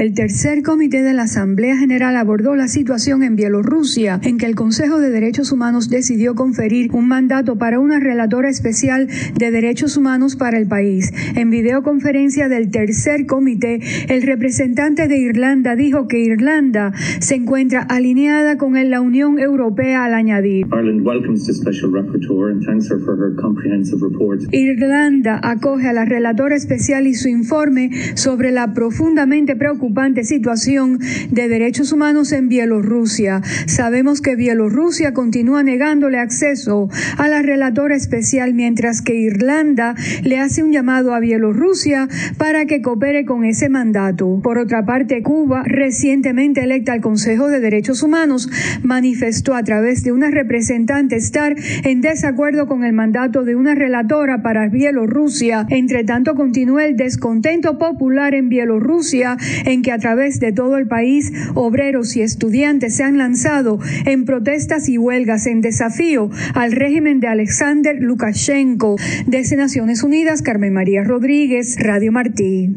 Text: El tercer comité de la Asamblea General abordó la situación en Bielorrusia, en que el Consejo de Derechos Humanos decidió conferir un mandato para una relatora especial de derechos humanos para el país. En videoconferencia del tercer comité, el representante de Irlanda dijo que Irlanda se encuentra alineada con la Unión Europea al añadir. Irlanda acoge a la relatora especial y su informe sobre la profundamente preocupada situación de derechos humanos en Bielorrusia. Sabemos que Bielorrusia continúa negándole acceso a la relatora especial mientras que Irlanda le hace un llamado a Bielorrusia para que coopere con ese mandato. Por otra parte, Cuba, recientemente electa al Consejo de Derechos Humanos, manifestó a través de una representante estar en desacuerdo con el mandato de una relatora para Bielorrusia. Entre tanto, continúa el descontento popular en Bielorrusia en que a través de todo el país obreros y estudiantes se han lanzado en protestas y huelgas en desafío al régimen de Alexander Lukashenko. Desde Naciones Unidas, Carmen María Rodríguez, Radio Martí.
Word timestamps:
El 0.00 0.14
tercer 0.14 0.62
comité 0.62 1.02
de 1.02 1.12
la 1.12 1.24
Asamblea 1.24 1.76
General 1.76 2.16
abordó 2.16 2.56
la 2.56 2.68
situación 2.68 3.22
en 3.22 3.36
Bielorrusia, 3.36 4.18
en 4.22 4.38
que 4.38 4.46
el 4.46 4.54
Consejo 4.54 4.98
de 4.98 5.10
Derechos 5.10 5.52
Humanos 5.52 5.90
decidió 5.90 6.34
conferir 6.34 6.90
un 6.94 7.06
mandato 7.06 7.56
para 7.58 7.78
una 7.78 8.00
relatora 8.00 8.48
especial 8.48 9.08
de 9.38 9.50
derechos 9.50 9.98
humanos 9.98 10.36
para 10.36 10.56
el 10.56 10.66
país. 10.66 11.12
En 11.36 11.50
videoconferencia 11.50 12.48
del 12.48 12.70
tercer 12.70 13.26
comité, 13.26 13.80
el 14.08 14.22
representante 14.22 15.06
de 15.06 15.18
Irlanda 15.18 15.76
dijo 15.76 16.08
que 16.08 16.20
Irlanda 16.20 16.94
se 17.18 17.34
encuentra 17.34 17.82
alineada 17.82 18.56
con 18.56 18.72
la 18.88 19.02
Unión 19.02 19.38
Europea 19.38 20.06
al 20.06 20.14
añadir. 20.14 20.66
Irlanda 24.50 25.40
acoge 25.42 25.88
a 25.88 25.92
la 25.92 26.06
relatora 26.06 26.56
especial 26.56 27.06
y 27.06 27.12
su 27.12 27.28
informe 27.28 27.90
sobre 28.14 28.50
la 28.50 28.72
profundamente 28.72 29.56
preocupada 29.90 30.10
situación 30.22 30.98
de 31.30 31.48
derechos 31.48 31.92
humanos 31.92 32.32
en 32.32 32.48
Bielorrusia. 32.48 33.42
Sabemos 33.66 34.20
que 34.20 34.36
Bielorrusia 34.36 35.12
continúa 35.12 35.62
negándole 35.62 36.18
acceso 36.18 36.88
a 37.16 37.28
la 37.28 37.42
relatora 37.42 37.94
especial 37.96 38.54
mientras 38.54 39.02
que 39.02 39.14
Irlanda 39.14 39.94
le 40.22 40.38
hace 40.38 40.62
un 40.62 40.72
llamado 40.72 41.14
a 41.14 41.20
Bielorrusia 41.20 42.08
para 42.38 42.66
que 42.66 42.82
coopere 42.82 43.24
con 43.24 43.44
ese 43.44 43.68
mandato. 43.68 44.40
Por 44.42 44.58
otra 44.58 44.84
parte, 44.84 45.22
Cuba, 45.22 45.62
recientemente 45.64 46.62
electa 46.62 46.92
al 46.92 47.00
Consejo 47.00 47.48
de 47.48 47.60
Derechos 47.60 48.02
Humanos, 48.02 48.48
manifestó 48.82 49.54
a 49.54 49.62
través 49.62 50.02
de 50.04 50.12
una 50.12 50.30
representante 50.30 51.16
estar 51.16 51.56
en 51.84 52.00
desacuerdo 52.00 52.66
con 52.66 52.84
el 52.84 52.92
mandato 52.92 53.44
de 53.44 53.56
una 53.56 53.74
relatora 53.74 54.42
para 54.42 54.68
Bielorrusia. 54.68 55.66
Entre 55.70 56.04
tanto, 56.04 56.34
continúa 56.34 56.84
el 56.84 56.96
descontento 56.96 57.78
popular 57.78 58.34
en 58.34 58.48
Bielorrusia 58.48 59.36
en 59.80 59.82
que 59.82 59.92
a 59.92 59.98
través 59.98 60.40
de 60.40 60.52
todo 60.52 60.76
el 60.76 60.86
país 60.86 61.32
obreros 61.54 62.14
y 62.14 62.20
estudiantes 62.20 62.96
se 62.96 63.02
han 63.02 63.16
lanzado 63.16 63.78
en 64.04 64.26
protestas 64.26 64.88
y 64.90 64.98
huelgas 64.98 65.46
en 65.46 65.62
desafío 65.62 66.30
al 66.54 66.72
régimen 66.72 67.20
de 67.20 67.28
Alexander 67.28 67.96
Lukashenko. 67.98 68.96
Desde 69.26 69.56
Naciones 69.56 70.02
Unidas, 70.02 70.42
Carmen 70.42 70.74
María 70.74 71.02
Rodríguez, 71.02 71.76
Radio 71.78 72.12
Martí. 72.12 72.68